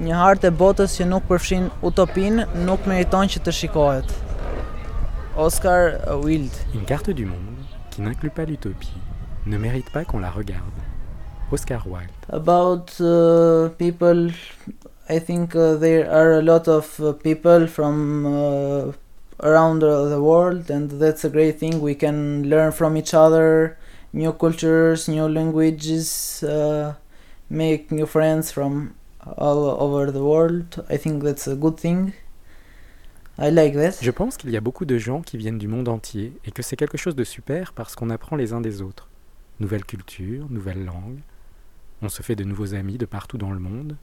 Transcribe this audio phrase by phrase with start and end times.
[0.00, 4.14] Një hartë e botës që nuk përfshin utopin nuk meriton që të shikohet.
[5.36, 6.56] Oscar Wilde.
[6.72, 8.96] Une carte du monde qui n'inclut pas l'utopie
[9.44, 10.80] ne mérite pas qu'on la regarde.
[11.52, 12.16] Oscar Wilde.
[12.30, 14.30] About uh, people,
[15.10, 18.92] I think uh, there are a lot of uh, people from uh,
[19.42, 21.80] around the world, and that's a great thing.
[21.82, 23.76] We can learn from each other,
[24.14, 26.94] new cultures, new languages, uh,
[27.50, 28.94] make new friends from
[29.36, 30.84] all over the world.
[30.90, 32.12] I think that's a good thing.
[33.38, 34.02] I like that.
[34.02, 36.62] Je pense qu'il y a beaucoup de gens qui viennent du monde entier et que
[36.62, 39.08] c'est quelque chose de super parce qu'on apprend les uns des autres.
[39.60, 41.20] Nouvelle culture, nouvelle langue.
[42.02, 43.96] On se fait de nouveaux amis de partout dans le monde.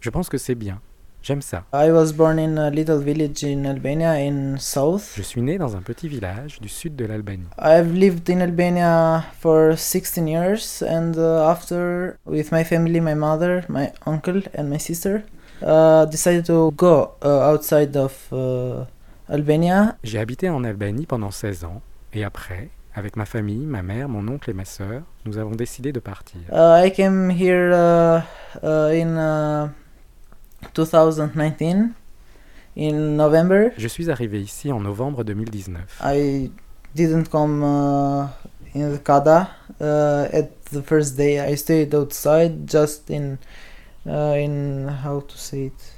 [0.00, 0.80] Je pense que c'est bien.
[1.24, 1.64] J'aime ça.
[1.72, 5.14] I was born in a little village in Albania in south.
[5.16, 7.48] Je suis né dans un petit village du sud de l'Albanie.
[7.58, 13.64] I've lived in Albania for 16 years, and uh, after, with my family, my mother,
[13.70, 15.22] my uncle, and my sister,
[15.62, 18.84] uh, decided to go uh, outside of uh,
[19.32, 19.96] Albania.
[20.04, 21.80] J'ai habité en Albanie pendant 16 ans
[22.12, 25.90] et après, avec ma famille, ma mère, mon oncle et ma sœur, nous avons décidé
[25.90, 26.40] de partir.
[26.52, 28.20] Uh, I came here uh,
[28.62, 29.68] uh, in uh,
[30.72, 31.94] 2019,
[32.76, 33.72] in November.
[33.76, 35.82] Je suis arrivé ici en novembre 2019.
[36.02, 36.50] I
[36.94, 38.28] didn't come uh,
[38.74, 41.40] in the Kada uh, at the first day.
[41.40, 43.38] I stayed outside, just in
[44.06, 45.92] uh, in how to say it?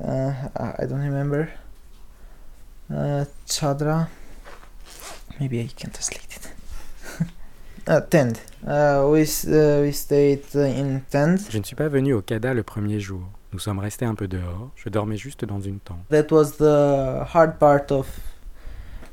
[0.00, 1.50] I don't remember.
[3.46, 4.08] Chadra.
[5.40, 6.27] Maybe I can translate
[7.88, 8.40] uh, tent.
[8.66, 11.38] Uh, we s- uh, we stayed uh, in tent.
[11.50, 13.22] Je ne suis pas venu au CADA le premier jour.
[13.52, 14.70] Nous sommes restés un peu dehors.
[14.76, 16.06] Je dormais juste dans une tente.
[16.10, 18.06] That was the hard part of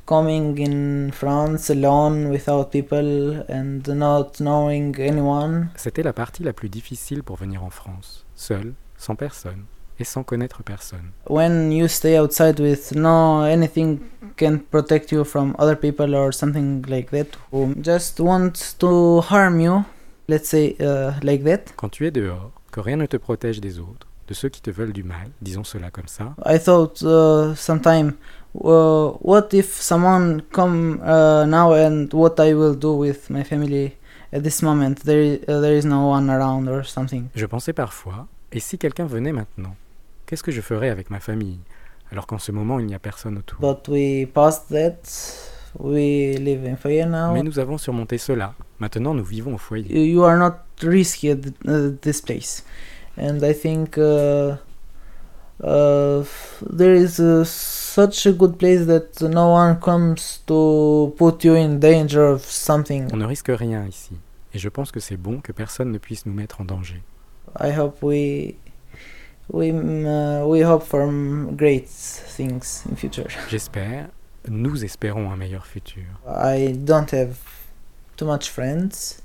[0.04, 5.68] coming in France alone without people and not knowing anyone.
[5.76, 8.24] C'était la partie la plus difficile pour venir en France.
[8.34, 9.64] Seul, sans personne
[9.98, 11.10] et sans connaître personne.
[11.28, 14.00] When you stay outside with no anything
[14.36, 19.60] can protect you from other people or something like that who just want to harm
[19.60, 19.84] you,
[20.28, 21.72] let's say uh, like that.
[21.76, 24.70] Quand tu es dehors, que rien ne te protège des autres, de ceux qui te
[24.70, 28.14] veulent du mal, disons cela comme ça, I thought uh, sometime,
[28.54, 33.96] uh, what if someone come uh, now and what I will do with my family
[34.32, 35.04] at this moment?
[35.04, 37.28] There, uh, there is no one around or something.
[37.34, 39.76] je pensais parfois, et si quelqu'un venait maintenant?
[40.26, 41.58] Qu'est-ce que je ferais avec ma famille
[42.12, 43.58] alors qu'en ce moment il n'y a personne autour?
[43.60, 45.02] But we passed that.
[45.78, 47.32] We live in Faya now.
[47.34, 48.54] Mais nous avons surmonté cela.
[48.80, 50.06] Maintenant nous vivons au foyer.
[50.08, 52.64] You- are not risky at th- this place,
[53.18, 54.56] and I think uh,
[55.62, 56.24] uh,
[56.62, 61.78] there is uh, such a good place that no one comes to put you in
[61.78, 63.08] danger of something.
[63.12, 64.16] On ne risque rien ici.
[64.54, 67.02] Et je pense que c'est bon que personne ne puisse nous mettre en danger.
[67.60, 68.54] I hope we
[69.48, 73.28] we mm, uh, we hope for mm, great things in future.
[73.48, 74.08] J'espère,
[74.48, 76.04] nous espérons un meilleur futur.
[76.26, 77.38] I don't have
[78.16, 79.22] too much friends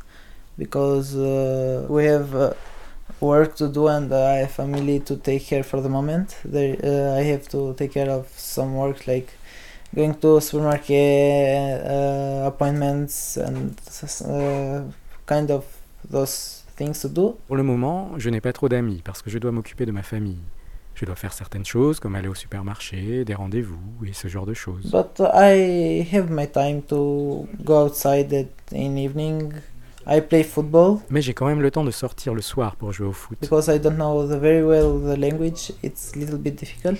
[0.58, 2.54] because uh, we have uh,
[3.20, 6.38] work to do and I have family to take care for the moment.
[6.44, 9.30] There, uh, I have to take care of some work like
[9.94, 13.80] going to supermarket uh, appointments and
[14.26, 14.84] uh,
[15.26, 15.66] kind of
[16.10, 17.38] those things to do.
[17.48, 20.04] Pour le moment, je n'ai pas trop d'amis parce que je dois m'occuper de ma
[20.04, 20.42] famille.
[20.96, 24.54] Je dois faire certaines choses comme aller au supermarché, des rendez-vous et ce genre de
[24.54, 24.92] choses.
[24.92, 29.54] But I have my time to go outside in evening.
[30.08, 30.98] I play football.
[31.10, 33.38] Mais j'ai quand même le temps de sortir le soir pour jouer au foot.
[33.40, 35.72] because I don't know the very well the language.
[35.84, 36.98] It's a little bit difficult,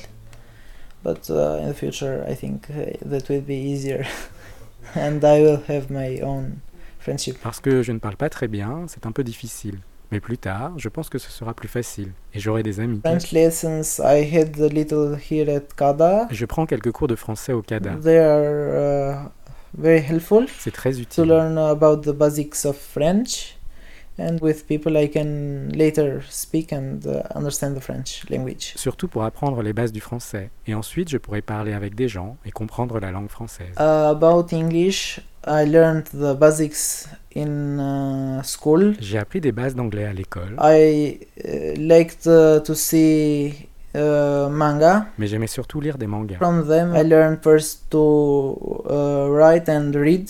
[1.04, 4.06] but uh, in the future I think uh, that will be easier,
[4.96, 6.62] and I will have my own
[7.02, 7.38] friendship.
[7.44, 9.80] Parce que je ne parle pas très bien, c'est un peu difficile.
[10.12, 13.00] Mais plus tard, je pense que ce sera plus facile et j'aurai des amis.
[13.02, 16.28] French lessons I had a little here at Kada.
[16.32, 17.96] Je prends quelques cours de français au CADA.
[18.04, 19.30] They are uh,
[19.78, 21.24] very helpful C'est très to utile.
[21.28, 23.56] learn about the basics of French,
[24.20, 28.74] and with people I can later speak and uh, understand the French language.
[28.76, 30.50] Surtout pour apprendre les bases du français.
[30.68, 33.72] Et ensuite, je pourrai parler avec des gens et comprendre la langue française.
[33.80, 38.94] Uh, about English, I learned the basics in uh, school.
[39.00, 45.08] J'ai appris des bases d'anglais à l'école, I uh, liked uh, to see uh, manga.
[45.18, 46.38] mais j'aimais surtout lire des mangas.
[46.38, 50.30] From them, I learned first to uh, write and read,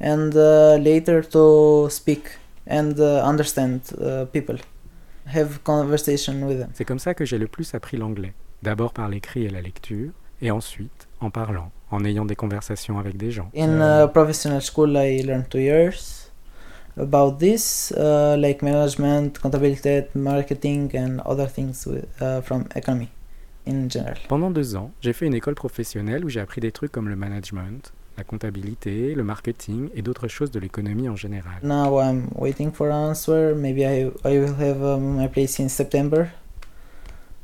[0.00, 3.82] and uh, later to speak and understand
[4.32, 4.56] people,
[5.26, 6.70] have conversation with them.
[6.72, 8.32] C'est comme ça que j'ai le plus appris l'anglais.
[8.62, 13.16] D'abord par l'écrit et la lecture, et ensuite en parlant, en ayant des conversations avec
[13.16, 13.50] des gens.
[13.56, 16.26] In uh, professional school, I learned two years.
[16.98, 23.08] about this, uh, like management, accountability, marketing, and other things with, uh, from economy
[23.66, 24.16] in general.
[24.28, 27.16] Pendant deux ans, j'ai fait une école professionnelle où j'ai appris des trucs comme le
[27.16, 31.58] management, la comptabilité, le marketing et d'autres choses de l'économie en général.
[31.62, 33.54] Now I'm waiting for an answer.
[33.54, 36.30] Maybe I I will have um, my place in September.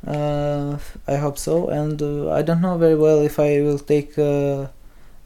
[0.07, 4.19] Uh, I hope so, and uh, I don't know very well if I will take
[4.19, 4.67] uh,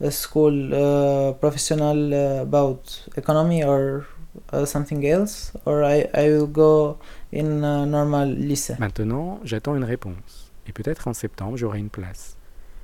[0.01, 4.07] a school uh, professional uh, about economy or
[4.53, 6.99] uh, something else, or I I will go
[7.33, 8.77] in a normal lycée.
[8.79, 10.53] Maintenant, j'attends une réponse.
[10.69, 12.37] Et peut-être en septembre, j'aurai une place.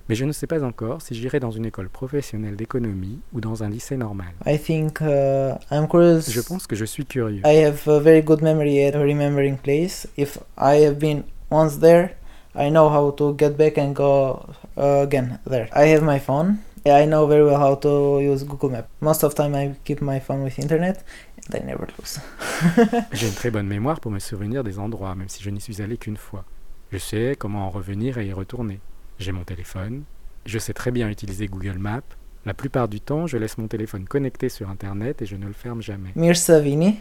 [0.09, 3.63] Mais je ne sais pas encore si j'irai dans une école professionnelle d'économie ou dans
[3.63, 4.33] un lycée normal.
[4.47, 6.31] I think uh, I'm curious.
[6.31, 7.41] Je pense que je suis curieux.
[7.45, 10.09] I have a very good memory at remembering place.
[10.17, 12.17] If I have been once there,
[12.55, 14.47] I know how to get back and go
[14.77, 15.69] uh, again there.
[15.73, 16.59] I have my phone.
[16.85, 18.89] I know very well how to use Google Map.
[19.01, 21.05] Most of the time I keep my phone with internet
[21.47, 22.21] and I never lose.
[23.13, 25.81] J'ai une très bonne mémoire pour me souvenir des endroits, même si je n'y suis
[25.81, 26.45] allé qu'une fois.
[26.91, 28.81] Je sais comment en revenir et y retourner.
[29.19, 30.03] J'ai mon téléphone.
[30.45, 32.01] Je sais très bien utiliser Google Maps.
[32.45, 35.53] La plupart du temps, je laisse mon téléphone connecté sur Internet et je ne le
[35.53, 36.11] ferme jamais.
[36.17, 36.99] Mir Savini.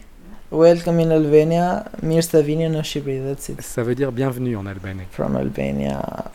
[0.52, 1.86] Welcome in Albania.
[2.02, 3.24] Mir Savini no Shqipëri.
[3.24, 3.62] That's it.
[3.62, 5.08] Ça veut dire bienvenue en albanais.
[5.12, 6.30] From Albania,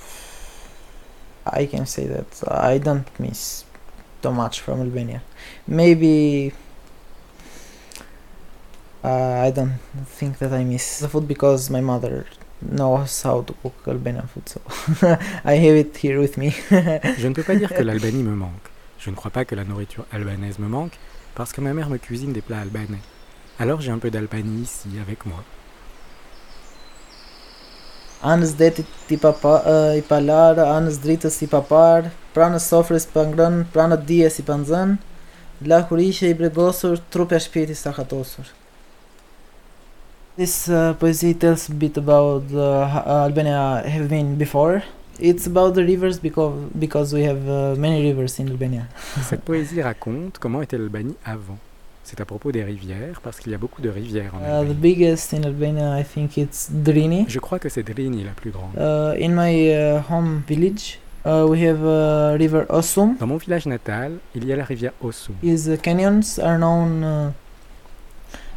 [1.53, 3.67] I can say that I don't miss
[4.23, 5.21] too much from Albania.
[5.69, 6.55] Maybe
[9.05, 9.79] uh, I don't
[10.19, 12.25] think that I miss the food because my mother
[12.63, 14.63] knows how to cook Albanian food, so
[15.45, 16.53] I have it here with me.
[17.19, 18.71] Je ne peux pas dire que l'Albanie me manque.
[18.99, 20.99] Je ne crois pas que la nourriture albanaise me manque,
[21.35, 23.03] parce que ma mère me cuisine des plats albanais.
[23.59, 25.43] Alors j'ai un peu d'Albanie ici avec moi.
[28.25, 33.61] Anës detit i papa, uh, i palar, anës dritës i papar, pranës sofrës pa ngrën,
[33.73, 34.97] pranët dijes i pa nxën,
[35.69, 38.49] lakur ishe i bregosur, trupja shpirti sa hatosur.
[40.37, 44.83] This uh, poesy tells a bit about uh, Albania have been before.
[45.19, 48.89] It's about the rivers because because we have uh, many rivers in Albania.
[49.23, 51.59] Cette poésie raconte comment était l'Albanie avant.
[52.09, 54.45] C'est à propos des rivières, parce qu'il y a beaucoup de rivières en Uh, the
[54.71, 54.75] Albanie.
[54.75, 57.25] biggest in Albania, I think it's Drini.
[57.27, 58.71] Je crois que c'est Drini la plus grande.
[58.77, 63.17] Uh, in my uh, home village, uh, we have uh, river Osum.
[63.19, 65.35] Dans mon village natal, il y a la rivière Ossum.
[65.43, 67.31] His uh, canyons are known uh,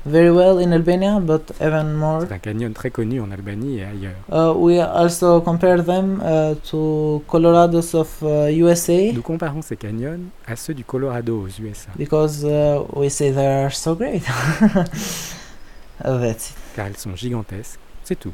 [0.09, 2.25] very well in Albania, but even more.
[2.27, 4.15] C'est un canyon très connu en Albanie et ailleurs.
[4.31, 10.19] Uh, we also compare them uh, to Colorados of uh, USA Nous comparons ces canyons
[10.47, 14.23] à ceux du Colorado aux USA, because uh, we say they are so great.
[16.01, 16.55] That's it.
[16.75, 18.33] car ils sont gigantesques, c'est tout.